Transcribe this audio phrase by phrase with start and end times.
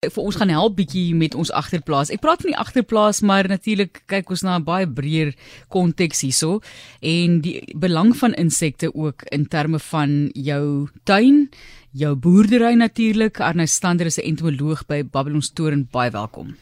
[0.00, 2.08] vir ons gaan help bietjie met ons agterplaas.
[2.08, 5.34] Ek praat van die agterplaas, maar natuurlik kyk ons na 'n baie breër
[5.68, 6.62] konteks hierso
[7.02, 11.50] en die belang van insekte ook in terme van jou tuin,
[11.92, 13.40] jou boerdery natuurlik.
[13.40, 15.88] Arne Stander is 'n entomoloog by Babylon Toren.
[15.92, 16.56] Baie welkom.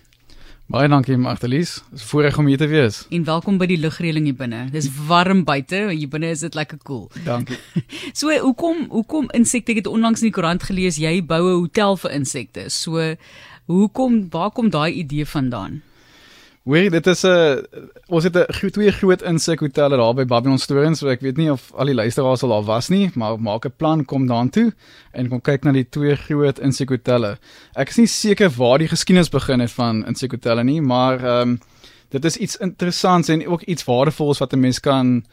[0.68, 1.78] Baie dankie Magdalies.
[1.88, 2.98] Dis voorreg om hier te wees.
[3.08, 4.66] En welkom by die lugreëling hier binne.
[4.68, 7.06] Dis warm buite, hier binne is dit lekker koel.
[7.08, 7.24] Cool.
[7.24, 7.56] Dankie.
[8.18, 9.72] so, hoekom hoekom insekte?
[9.72, 12.66] Ek het onlangs in die koerant gelees jy bou 'n hotel vir insekte.
[12.68, 13.00] So,
[13.64, 15.80] hoekom waar kom daai idee vandaan?
[16.62, 17.56] Weet dit is 'n uh,
[18.06, 21.72] ons het 'n twee groot insekhotelle daar by Babylon Storens, so ek weet nie of
[21.74, 24.72] al die luisteraars al daar was nie, maar maak 'n plan kom daartoe
[25.12, 27.38] en kom kyk na die twee groot insekhotelle.
[27.74, 31.60] Ek is nie seker waar die geskiedenis begin het van insekhotelle nie, maar ehm um,
[32.10, 35.24] dit is iets interessants en ook iets waardevols wat 'n mens kan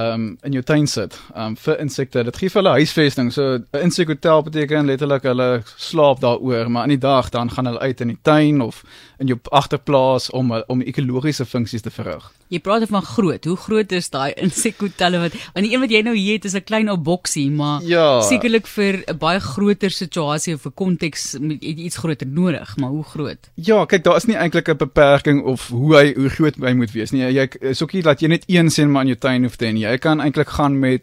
[0.00, 1.18] um, in jou tuin sit.
[1.36, 2.24] Um, vir insekte.
[2.24, 3.32] Dit gee vir hulle huisvesting.
[3.32, 7.78] So 'n insekhotel beteken letterlik hulle slaap daaroor, maar in die dag dan gaan hulle
[7.78, 8.84] uit in die tuin of
[9.18, 12.32] in jou agterplaas om om ekologiese funksies te verrig.
[12.52, 13.46] Jy praat van groot.
[13.48, 16.56] Hoe groot is daai insekhotelle wat want die een wat jy nou hier het is
[16.58, 18.20] 'n klein ou boksie, maar ja.
[18.20, 23.04] sekerlik vir 'n baie groter situasie of 'n konteks met iets groter nodig, maar hoe
[23.04, 23.50] groot?
[23.54, 26.92] Ja, kyk, daar is nie eintlik 'n beperking of hoe hy hoe groot hy moet
[26.92, 27.22] wees nie.
[27.22, 29.66] Jy is ook nie dat jy net een sien maar in jou tuin hoef te
[29.66, 31.02] en jy kan eintlik gaan met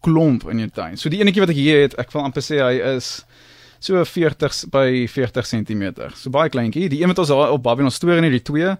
[0.00, 0.96] klomp in jou tuin.
[0.96, 3.24] So die enetjie wat ek hier het, ek wil amper sê hy is
[3.80, 5.84] so 40 by 40 cm.
[6.18, 6.88] So baie kleintjie.
[6.90, 8.74] Die een wat ons daar op Babylon stoor in die twee,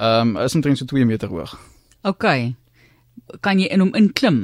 [0.00, 1.58] ehm um, is omtrent so 2 meter hoog.
[2.02, 2.24] OK
[3.40, 4.38] kan jy in hom inklim.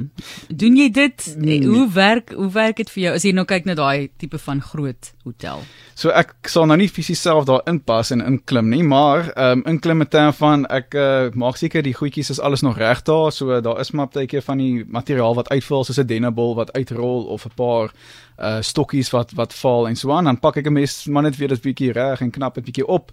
[0.49, 1.25] Doen jy dit?
[1.37, 1.69] Nee, nee.
[1.69, 4.61] Hoe werk hoe werk dit vir jou as jy nou kyk na daai tipe van
[4.63, 5.65] groot hotel?
[5.99, 9.65] So ek sal nou nie fisies self daar inpas en inklim nie, maar ehm um,
[9.75, 13.33] inklim met term van ek uh, maak seker die goedjies is alles nog reg daar,
[13.33, 16.73] so daar is maar baie keer van die materiaal wat uitval soos 'n dennebol wat
[16.73, 17.93] uitrol of 'n paar
[18.39, 21.37] uh stokkies wat wat val en so aan, dan pak ek 'n mes maar net
[21.37, 23.13] weer dit bietjie reg en knap dit bietjie op.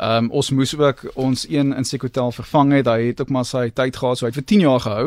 [0.00, 2.86] Ehm um, ons moes ook ons een insekhotel vervang het.
[2.86, 5.06] Hy het ook maar sy tyd gehad, so hy het vir 10 jaar gehou.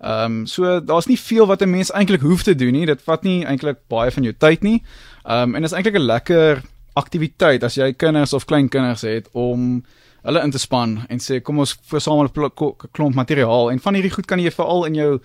[0.00, 2.86] Ehm um, so daar's nie veel wat 'n mens eintlik hoef te doen nie.
[2.86, 4.82] Dit vat nie eintlik baie van jou tyd nie.
[5.24, 6.62] Ehm um, en dit is eintlik 'n lekker
[6.94, 9.84] aktiwiteit as jy kinders of kleinkinders het om
[10.22, 14.14] hulle in te span en sê kom ons versamel 'n klomp materiaal en van hierdie
[14.14, 15.20] goed kan jy veral in jou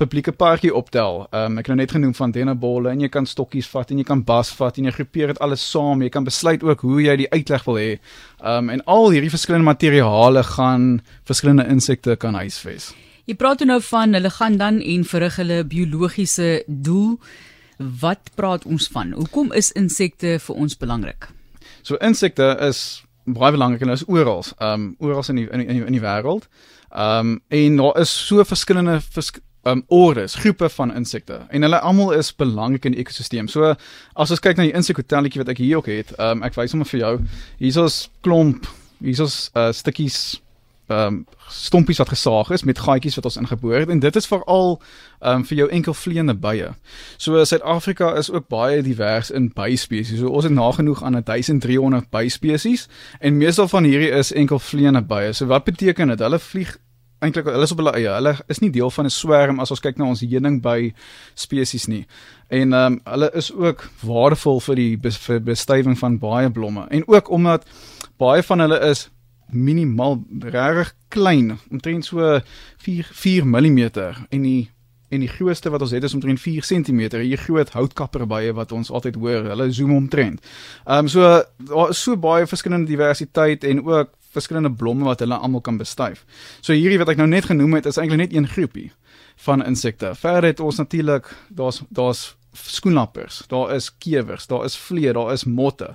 [0.00, 1.26] publieke parkie optel.
[1.30, 4.00] Ehm um, ek het nou net genoem van dennebolle en jy kan stokkies vat en
[4.00, 6.02] jy kan bas vat en jy groepeer dit alles saam.
[6.02, 7.90] Jy kan besluit ook hoe jy die uitleg wil hê.
[8.40, 12.94] Ehm um, en al hierdie verskillende materiale gaan verskillende insekte kan huisves.
[13.28, 17.18] Jy praat nou van hulle gaan dan en verrig hulle biologiese doel.
[17.76, 19.12] Wat praat ons van?
[19.12, 21.28] Hoekom is insekte vir ons belangrik?
[21.82, 25.84] So insekte is baie belangrik en is oral, ehm um, oral in die in die,
[25.84, 26.48] in die wêreld.
[26.90, 29.32] Ehm um, en daar is so verskillende vers,
[29.62, 33.48] um ordes, groepe van insekte en hulle almal is belangrik in die ekosisteem.
[33.48, 33.74] So
[34.14, 36.84] as ons kyk na die insekhotelletjie wat ek hier ook het, um ek wys hom
[36.84, 37.12] vir jou.
[37.60, 38.68] Hier's klomp,
[39.04, 40.40] hier's uh stukkies
[40.90, 44.76] um stompies wat gesaag is met gaatjies wat ons ingeboor het en dit is veral
[45.20, 46.72] um vir jou enkelvleiende bye.
[47.18, 50.18] So Suid-Afrika is ook baie divers in byspesies.
[50.18, 52.88] So ons het nagenoeg aan 1300 byspesies
[53.20, 55.32] en meestal van hierdie is enkelvleiende bye.
[55.32, 56.18] So wat beteken dit?
[56.18, 56.78] Hulle vlieg
[57.20, 58.08] eintlik hulle is op hulle eie.
[58.14, 60.92] Hulle is nie deel van 'n swerm as ons kyk na ons heuning by
[61.34, 62.06] spesies nie.
[62.48, 67.08] En ehm um, hulle is ook waardevol vir die vir bestuiving van baie blomme en
[67.08, 67.66] ook omdat
[68.16, 69.10] baie van hulle is
[69.52, 72.40] minimaal regtig klein, omtrent so
[72.84, 73.80] 4 4 mm
[74.28, 74.70] en die
[75.10, 77.00] en die grootste wat ons het is omtrent 4 cm.
[77.18, 80.40] Hier groot houtkapperbye wat ons altyd hoor, hulle zoom omtrent.
[80.86, 85.34] Ehm um, so daar is so baie verskillende diversiteit en ook verskillende blomme wat hulle
[85.34, 86.24] almal kan bestuif.
[86.60, 88.90] So hierdie wat ek nou net genoem het is eintlik net een groepie
[89.46, 90.14] van insekte.
[90.14, 95.44] Verder het ons natuurlik daar's daar's skoenlappers, daar is kewers, daar is vliee, daar is
[95.44, 95.94] motte.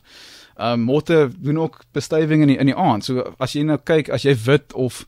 [0.55, 3.05] Ehm um, motte doen ook bestuiving in die, in die aand.
[3.05, 5.05] So as jy nou kyk, as jy wit of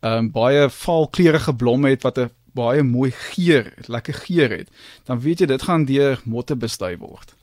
[0.00, 4.68] ehm um, baie vaalkleurige blomme het wat 'n baie mooi geur, lekker geur het,
[5.04, 7.34] dan weet jy dit gaan deur motte bestuif word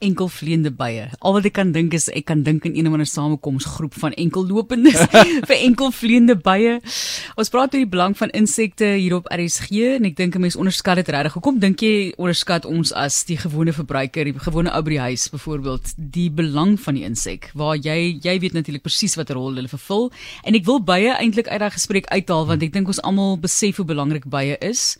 [0.00, 1.08] enkelvleiende bye.
[1.20, 4.16] Al wat ek kan dink is ek kan dink aan een of ander samekomsgroep van
[4.20, 5.04] enkellopendes
[5.48, 6.78] vir enkelvleiende bye.
[7.40, 10.56] Ons praat oor die belang van insekte hier op RSG en ek dink 'n mens
[10.56, 11.36] onderskat dit regtig.
[11.38, 15.28] Hoekom dink jy onderskat ons as die gewone verbruiker, die gewone ou by die huis
[15.28, 17.50] byvoorbeeld, die belang van die insek?
[17.54, 20.10] Waar jy jy weet natuurlik presies watter rol hulle vervul
[20.44, 23.76] en ek wil bye eintlik uit daai gesprek uithaal want ek dink ons almal besef
[23.76, 24.96] hoe belangrik bye is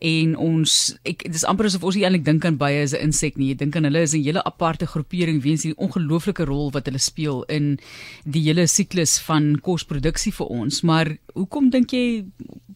[0.00, 3.36] en ons ek dis amper asof ons nie eintlik dink aan baie as 'n insek
[3.36, 3.48] nie.
[3.48, 6.98] Jy dink aan hulle is 'n hele aparte groepering weens die ongelooflike rol wat hulle
[6.98, 7.78] speel in
[8.24, 10.82] die hele siklus van kosproduksie vir ons.
[10.82, 12.24] Maar hoekom dink jy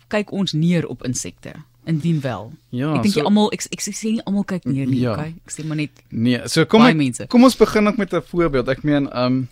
[0.09, 1.53] kyk ons neer op insekte?
[1.85, 2.53] indien wel.
[2.71, 5.13] Ja, ek dink so- so, almal ek ek sê nie almal kyk neer nie, Ja.
[5.15, 5.35] okay?
[5.45, 7.27] Ek sê maar net Nee, so kom ek, mense.
[7.27, 8.69] kom ons begin ook met 'n voorbeeld.
[8.69, 9.49] Ek meen, ehm um,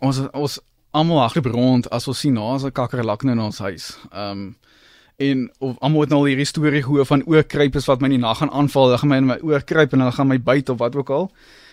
[0.00, 0.60] ons ons
[0.94, 3.96] almal hardloop rond as ons sien daar's 'n kakkerlak in ons huis.
[4.12, 4.56] Ehm um,
[5.20, 8.22] en of almal het nou al hierdie storie gehoor van oorkruipers wat my in die
[8.22, 10.72] nag gaan aanval, hulle gaan my in my oor kruip en hulle gaan my byt
[10.72, 11.28] of wat ook al.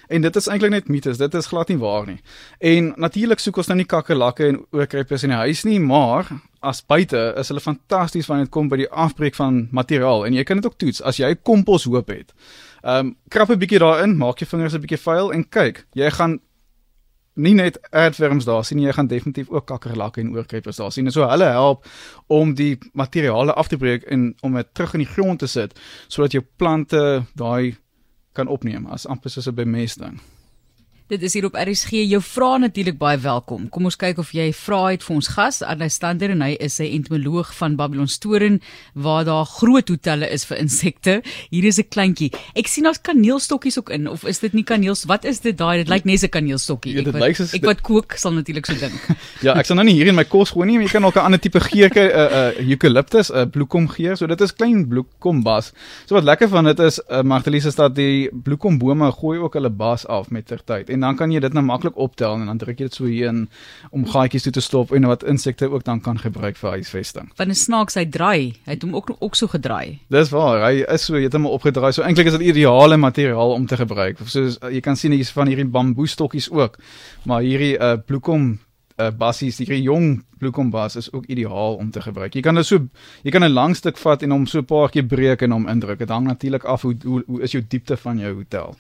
[0.08, 2.20] En dit is eintlik net mites, dit is glad nie waar nie.
[2.64, 6.30] En natuurlik soek ons nou nie kakkerlakke en oorkruipers in die huis nie, maar
[6.64, 10.44] as buite is hulle fantasties wanneer dit kom by die afbreek van materiaal en jy
[10.48, 12.36] kan dit ook toets as jy komposhoop het.
[12.84, 16.12] Ehm um, krap 'n bietjie daarin, maak jou vingers 'n bietjie vuil en kyk, jy
[16.12, 16.40] gaan
[17.38, 21.06] nie net aardwurms daar sien, jy gaan definitief ook kakkerlakke en oorkruipers daar sien.
[21.06, 21.86] En so hulle help
[22.28, 25.78] om die materiale af te breek en om dit terug in die grond te sit
[26.08, 27.04] sodat jou plante
[27.36, 27.78] daai
[28.38, 30.20] kan opneem as amper soos 'n bemesting.
[31.08, 32.02] Dit is hier op RSG.
[32.04, 33.70] Jou vrae natuurlik baie welkom.
[33.72, 36.80] Kom ons kyk of jy vrae het vir ons gas, Arne Stander en hy is
[36.84, 38.60] 'n entomoloog van Babylon Storen
[38.94, 41.22] waar daar groot hotelle is vir insekte.
[41.50, 42.32] Hier is 'n kleintjie.
[42.56, 45.06] Ek sien daar's kaneelstokkies ook in of is dit nie kaneels?
[45.06, 45.78] Wat is dit daai?
[45.78, 46.94] Dit lyk net 'n kaneelstokkie.
[46.94, 49.08] Ja, Ek wat- soos- Ek wat kook sal natuurlik so dink.
[49.42, 51.16] Ja, ek sal nou nie hier in my kos gooi nie, maar jy kan ook
[51.16, 54.18] 'n ander tipe geur kry, 'n uh, uh, eucalyptus, 'n uh, bloekomgeur.
[54.18, 55.72] So dit is klein bloekombas.
[56.06, 59.70] So wat lekker van dit is, uh, Magdalise is dat die bloekombome gooi ook hulle
[59.70, 60.90] bas af met ter tyd.
[60.98, 63.30] En dan kan jy dit nou maklik optel en dan druk jy dit so hier
[63.30, 63.44] in
[63.94, 67.30] om gaatjies toe te stop en wat insekte ook dan kan gebruik vir huisvesting.
[67.38, 68.58] Van 'n snaaks hy draai.
[68.66, 70.00] Hy het hom ook ook so gedraai.
[70.10, 71.94] Dis waar, hy is so heeltemal opgedraai.
[71.94, 74.18] So eintlik is dit ideale materiaal om te gebruik.
[74.26, 76.78] Soos uh, jy kan sien hier's van hierdie bamboestokkies ook.
[77.26, 78.60] Maar hierdie uh bloekom
[78.98, 82.34] uh bassies, hierdie jong bloekombas is ook ideaal om te gebruik.
[82.34, 82.88] Jy kan dit so
[83.24, 85.68] jy kan 'n lang stuk vat en hom so 'n paar keer breek en hom
[85.68, 86.00] indruk.
[86.00, 88.76] Dit hang natuurlik af hoe, hoe hoe is jou diepte van jou hotel.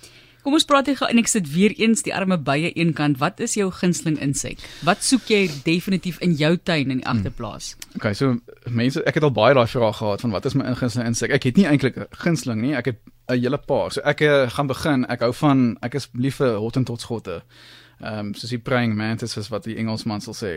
[0.47, 3.17] Kom ons praat hier en ek sit weer eens die arme bye eenkant.
[3.19, 4.61] Wat is jou gunsteling insek?
[4.87, 7.73] Wat soek jy definitief in jou tuin in die agterplaas?
[7.97, 8.37] Okay, so
[8.71, 11.33] mense, ek het al baie daai vrae gehad van wat is my gunsteling insek?
[11.35, 12.71] Ek het nie eintlik 'n gunsteling nie.
[12.79, 13.91] Ek het 'n hele paar.
[13.91, 15.03] So ek uh, gaan begin.
[15.11, 17.43] Ek hou van ek is lief vir hottentotsgotte.
[18.01, 20.51] Ehm um, soos die praying mantis is wat die Engelsman sal sê.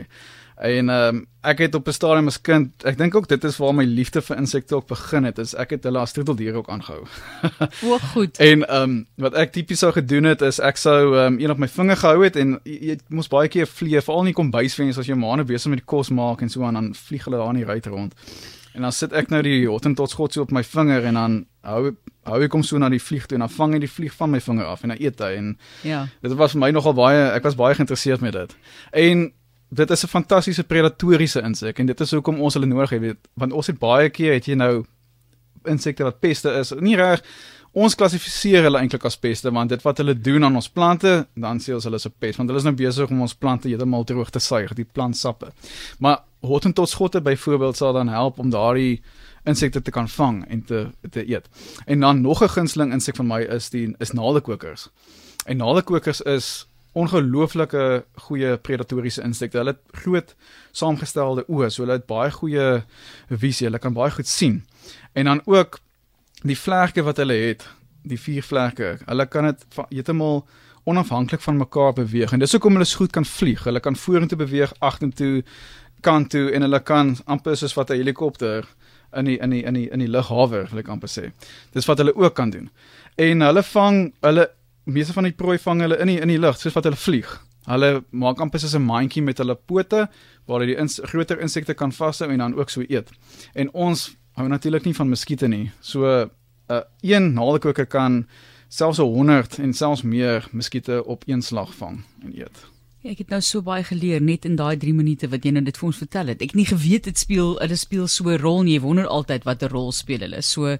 [0.60, 3.56] En ehm um, ek het op 'n stadium as kind, ek dink ook dit is
[3.56, 5.38] waar my liefde vir insekte ook begin het.
[5.38, 7.06] Is ek het hulle as troeteldiere ook aangehou.
[7.84, 8.36] O, goed.
[8.38, 11.50] En ehm um, wat ek tipies sou gedoen het is ek sou ehm um, een
[11.50, 14.40] op my vinger gehou het en jy, jy moes baie keer vlieg, veral in die
[14.42, 17.36] kombuisvensters as jy maande besig met die kos maak en so aan dan vlieg hulle
[17.36, 18.14] daar in die ruit rond.
[18.74, 22.42] En dan sit ek nou die hottentotsgod so op my vinger en dan hou hou
[22.44, 24.40] ek hom so na die vlieg toe en dan vang hy die vlieg van my
[24.40, 26.06] vinger af en dan eet hy en Ja.
[26.22, 28.56] dit was vir my nogal baie ek was baie geïnteresseerd met dit.
[28.92, 29.32] En
[29.72, 33.28] dit is 'n fantastiese predatoriese insek en dit is hoekom ons hulle nodig het weet
[33.34, 34.84] want ons het baie keer het jy nou
[35.64, 36.72] insekte wat peste is.
[36.80, 37.22] Nie reg
[37.72, 41.58] ons klassifiseer hulle eintlik as peste want dit wat hulle doen aan ons plante, dan
[41.58, 44.04] sê ons hulle is 'n pest want hulle is nou besig om ons plante heeltemal
[44.04, 45.52] droog te suig, die plantsappe.
[45.98, 49.02] Maar hottentotsgotte byvoorbeeld sal dan help om daardie
[49.44, 51.48] insekte te kan vang en te te eet.
[51.84, 54.88] En dan nog 'n gunsteling insek van my is die is naaldekokers.
[55.44, 59.58] En naaldekokers is ongelooflike goeie predatoriese insekte.
[59.58, 60.34] Hulle het groot
[60.70, 62.82] saamgestelde oë, so hulle het baie goeie
[63.28, 63.66] visie.
[63.66, 64.64] Hulle kan baie goed sien.
[65.12, 65.78] En dan ook
[66.42, 67.68] die vlerke wat hulle het,
[68.02, 68.98] die vier vlerke.
[69.06, 70.46] Hulle kan dit heeltemal
[70.84, 72.32] onafhanklik van mekaar beweeg.
[72.32, 73.64] En dis hoekom hulle so goed kan vlieg.
[73.64, 75.42] Hulle kan vorentoe beweeg, agtertoe,
[76.00, 78.66] kant toe en hulle kan amper soos wat 'n helikopter
[79.12, 81.30] in die in die in die in die lug hawer, wil ek amper sê.
[81.72, 82.70] Dis wat hulle ook kan doen.
[83.16, 84.50] En hulle vang hulle
[84.84, 87.30] meeste van die prooi vang hulle in die in die lug, soos wat hulle vlieg.
[87.68, 90.08] Hulle maak amper soos 'n mandjie met hulle pote
[90.46, 93.10] waar hulle die ins groter insekte kan vashou en dan ook so eet.
[93.54, 95.70] En ons hou natuurlik nie van muskiete nie.
[95.80, 96.30] So 'n
[96.70, 98.26] uh, een naaldkoker kan
[98.68, 102.70] selfs 'n 100 en selfs meer muskiete op een slag vang en eet.
[103.00, 105.78] Ek het nou so baie geleer net in daai 3 minute wat jy nou dit
[105.80, 106.42] vir ons vertel het.
[106.44, 108.74] Ek het nie geweet dit speel hulle speel so 'n rol nie.
[108.74, 110.42] Jy wonder altyd wat 'n rol speel hulle.
[110.42, 110.76] So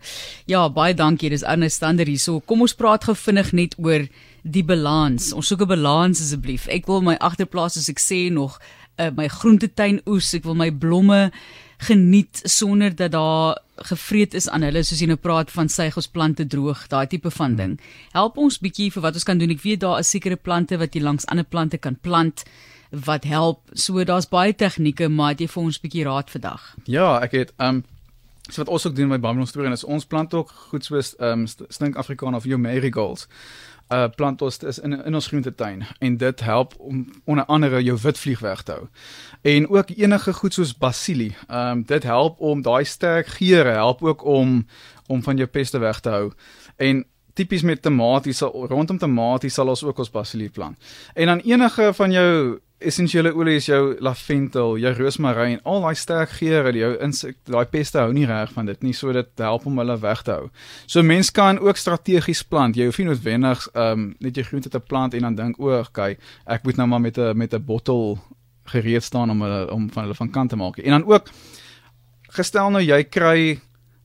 [0.47, 1.31] ja, baie dankie.
[1.31, 2.19] Dis Arne Stander hier.
[2.19, 4.07] So kom ons praat gou vinnig net oor
[4.45, 5.33] die balans.
[5.33, 6.69] Ons soek 'n balans asseblief.
[6.69, 8.61] Ek wil my agterplaas soos ek sê nog
[8.99, 10.35] uh, my groentetuin oes.
[10.35, 11.33] Ek wil my blomme
[11.79, 13.57] geniet sonder dat daar
[13.89, 17.79] gevreet is aan hulle soos jy nou praat van sygelsplante droog, daai tipe van ding.
[18.13, 19.53] Help ons bietjie vir wat ons kan doen.
[19.55, 22.45] Ek weet daar is sekere plante wat jy langs ander plante kan plant
[22.91, 23.63] wat help.
[23.73, 26.75] So daar's baie tegnieke, maar het jy vir ons bietjie raad vandag?
[26.87, 27.89] Ja, ek het ehm um,
[28.51, 31.47] so wat ons ook doen by Babylon Storie is ons plant ook goed soos ehm
[31.47, 33.29] um, stink Afrikaan of jou marigolds.
[33.91, 37.99] Uh plant ons is in in ons groentetuin en dit help om onder andere jou
[38.03, 38.87] witvlieg weg te hou.
[39.43, 41.35] En ook enige goed soos basilie.
[41.49, 44.67] Ehm um, dit help om daai sterk geure help ook om
[45.07, 46.33] om van jou peste weg te hou.
[46.77, 47.05] En
[47.35, 50.79] tipies met tamaties sal rondom tamaties sal ons ook ons basilie plant.
[51.15, 56.73] En dan enige van jou essensiële olies, jou lavendel, jou roosmaryn, al daai sterk geure,
[56.77, 59.97] jou insek, daai peste hou nie reg van dit nie, so dit help om hulle
[60.01, 60.49] weg te hou.
[60.87, 62.77] So mens kan ook strategies plant.
[62.77, 65.73] Jy hoef nie noodwendig ehm um, net jy groente te plant en dan dink o,
[65.81, 68.19] okay, ek moet nou maar met 'n met 'n bottel
[68.65, 70.79] gereed staan om hulle om van hulle van kant te maak.
[70.79, 71.31] En dan ook
[72.31, 73.61] gestel nou jy kry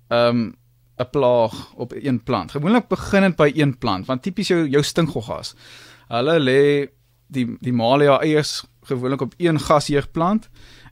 [0.10, 0.56] ehm um,
[0.98, 2.52] 'n plaag op een plant.
[2.52, 5.56] Gewoonlik begin dit by een plant, want tipies jou jou stinkgoggas.
[6.08, 6.88] Hulle lê
[7.28, 10.50] die die Malia eiers gewoonlik op een gasheerplant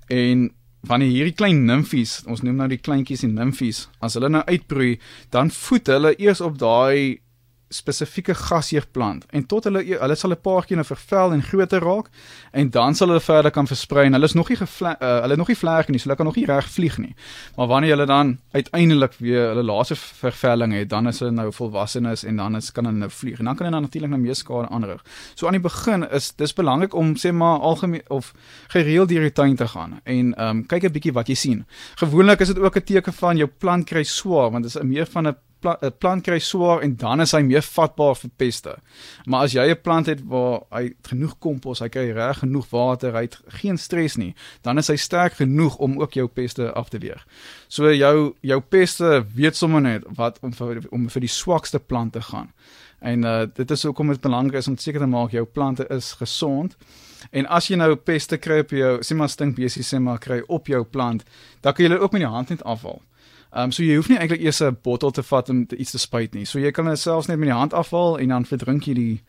[0.07, 0.51] en
[0.83, 4.97] wanneer hierdie klein nimfies, ons noem nou die kleintjies en nimfies, as hulle nou uitbroei,
[5.31, 7.22] dan voed hulle eers op daai
[7.73, 12.09] spesifieke gasheerplant en tot hulle hulle sal 'n paar keer nou vervel en groter raak
[12.51, 15.47] en dan sal hulle verder kan versprei en hulle is nog nie uh, hulle nog
[15.47, 17.15] nie vlerke nie so hulle kan nog nie reg vlieg nie.
[17.57, 22.23] Maar wanneer hulle dan uiteindelik weer hulle laaste vervelling het dan is hulle nou volwassenes
[22.23, 23.39] en dan is kan hulle nou vlieg.
[23.39, 25.03] En dan kan hulle natuurlik nou meer skade aanrig.
[25.35, 28.33] So aan die begin is dis belangrik om sê maar algemeen of
[28.67, 31.65] gereeld deur die tuin te gaan en ehm um, kyk 'n bietjie wat jy sien.
[31.95, 35.05] Gewoonlik is dit ook 'n teken van jou plant kry swaar want dit is meer
[35.05, 38.75] van 'n plant, plant kry swaar en dan is hy meer vatbaar vir peste.
[39.25, 43.13] Maar as jy 'n plant het waar hy genoeg kompos, hy kry reg genoeg water,
[43.13, 46.89] hy het geen stres nie, dan is hy sterk genoeg om ook jou peste af
[46.89, 47.25] te weer.
[47.67, 52.21] So jou jou peste weet sommer net wat om vir om vir die swakste plante
[52.21, 52.51] gaan.
[53.03, 56.13] En uh dit is hoekom dit belangrik is om seker te maak jou plante is
[56.13, 56.77] gesond.
[57.31, 60.67] En as jy nou peste kry op jou, sê maar stinkbesies sê maar kry op
[60.67, 61.23] jou plant,
[61.61, 63.01] dan kan jy dit ook met die hand net afhaal.
[63.53, 65.91] Ehm um, so jy hoef nie eintlik eers 'n bottel te vat om te iets
[65.91, 66.45] te spuit nie.
[66.45, 69.21] So jy kan dit selfs net met die hand afval en dan verdrink jy die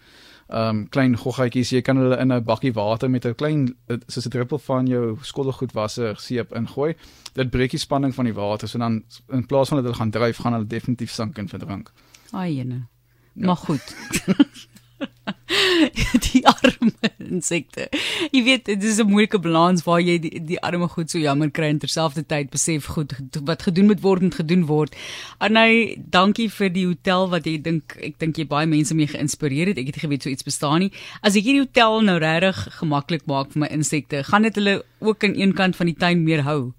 [0.48, 1.70] ehm um, klein goggetjies.
[1.70, 3.76] Jy kan hulle in 'n bakkie water met 'n klein
[4.06, 6.94] soos 'n druppel van jou skottelgoedwasser seep ingooi.
[7.34, 8.68] Dit breek die spanning van die water.
[8.68, 11.92] So dan in plaas van dat hulle gaan dryf, gaan hulle definitief sink en verdrink.
[12.32, 12.86] Ai jene.
[13.34, 13.46] Ja.
[13.46, 13.96] Maar goed.
[16.28, 17.88] die arme insekte.
[18.32, 21.50] Jy weet, dit is 'n moeilike balans waar jy die, die arme goed so jammer
[21.50, 24.96] kry en terselfdertyd besef goed wat gedoen moet word moet gedoen word.
[25.38, 29.72] Anay, dankie vir die hotel wat jy dink ek dink jy baie mense mee geïnspireer
[29.72, 29.78] het.
[29.78, 30.92] Ek het geweet so iets bestaan nie.
[31.22, 35.24] As ek hierdie hotel nou regtig gemaklik maak vir my insekte, gaan dit hulle ook
[35.24, 36.72] aan een kant van die tuin meer hou.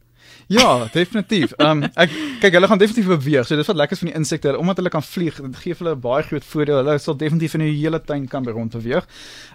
[0.48, 1.52] Ja, definitief.
[1.58, 2.12] Ehm um, ek
[2.42, 3.48] kyk hulle gaan definitief beweeg.
[3.48, 5.96] So dis wat lekker is van die insekte, omdat hulle kan vlieg, dit gee hulle
[5.96, 6.78] 'n baie groot voordeel.
[6.84, 9.08] Hulle sal definitief in die hele tuin kan rondbeweeg.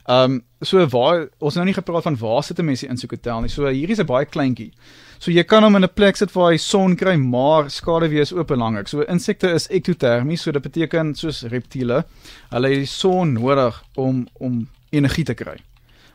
[0.06, 3.06] Ehm um, so waar ons nou nie gepraat van waar sit 'n mens in so
[3.06, 3.49] 'n hotel nie.
[3.49, 4.73] So hier is 'n baie kleintjie.
[5.18, 8.32] So jy kan hom in 'n plek sit waar hy son kry, maar skaduwee is
[8.32, 8.88] ook belangrik.
[8.88, 12.04] So insekte is ektotermies, so dit beteken soos reptiele,
[12.50, 15.56] hulle het die son nodig om om energie te kry.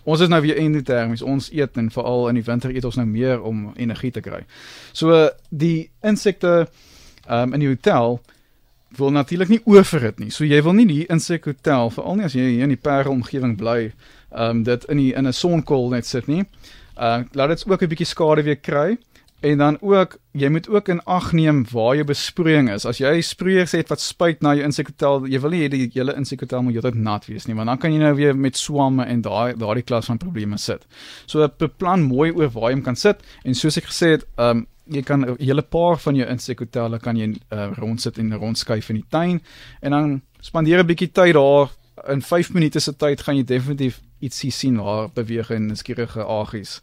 [0.05, 1.21] Ons is nou weer endotermies.
[1.25, 4.43] Ons eet en veral in die winter eet ons nou meer om energie te kry.
[4.93, 6.67] So die insekte
[7.27, 8.19] um, in die hotel
[8.97, 10.29] wil natuurlik nie oorverhit nie.
[10.31, 13.15] So jy wil nie die insek hotel veral nie as jy hier in die Parel
[13.15, 13.91] omgewing bly,
[14.31, 16.45] ehm um, dit in die in 'n sonkol net sit nie.
[16.95, 18.97] Uh laat dit ook 'n bietjie skade weer kry.
[19.45, 22.85] En dan ook, jy moet ook in ag neem waar jou besproeiing is.
[22.89, 26.15] As jy sproeiers het wat spuit na jou insekhotel, jy wil nie hê die hele
[26.17, 29.21] insekhotel moet heeltyd nat wees nie, want dan kan jy nou weer met swamme en
[29.21, 30.87] daai daardie klas van probleme sit.
[31.29, 34.63] So beplan mooi oor waar jy hom kan sit en soos ek gesê het, ehm
[34.63, 38.89] um, jy kan 'n hele paar van jou insekhotelle kan jy uh, rondsit en rondskuif
[38.89, 39.41] in die tuin
[39.81, 41.69] en dan spandeer 'n bietjie tyd daar.
[42.07, 46.81] In 5 minute se tyd gaan jy definitief ietsie sien waar beweeg en skierige agies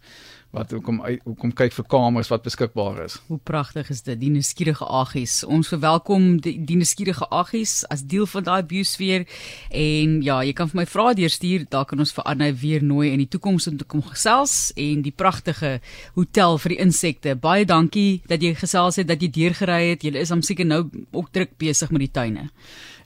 [0.53, 3.17] wat hoekom hoekom kyk vir kamers wat beskikbaar is.
[3.31, 5.39] Hoe pragtig is dit, die nuuskierige aggies.
[5.49, 9.25] Ons verwelkom die, die nuuskierige aggies as deel van daai biosfeer
[9.71, 13.09] en ja, jy kan vir my vrae deurstuur, daar kan ons vir Anne weer nooi
[13.15, 15.79] in die toekoms om te kom gesels en die pragtige
[16.19, 17.37] hotel vir die insekte.
[17.41, 20.05] Baie dankie dat jy gesels het, dat jy deurgery het.
[20.05, 22.51] Jy is am seker nou ook druk besig met die tuine.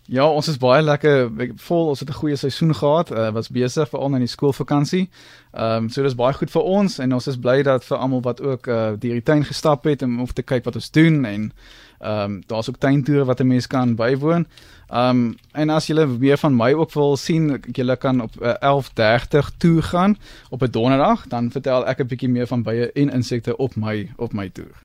[0.06, 1.30] Ja, ons is baie lekker
[1.66, 1.88] vol.
[1.90, 3.10] Ons het 'n goeie seisoen gehad.
[3.10, 5.08] Uh, was besig vir al in die skoolvakansie.
[5.52, 8.20] Ehm um, so dis baie goed vir ons en ons is bly dat vir almal
[8.22, 11.24] wat ook uh deur die tuin gestap het om of te kyk wat ons doen
[11.24, 11.52] en
[11.98, 14.46] ehm um, daar's ook tuintoere wat 'n mens kan bywoon.
[14.88, 18.54] Ehm um, en as julle meer van my ook wil sien, julle kan op uh,
[18.60, 20.16] 11:30 toe gaan
[20.50, 24.10] op 'n donderdag, dan vertel ek 'n bietjie meer van bye en insekte op my
[24.16, 24.84] op my toer.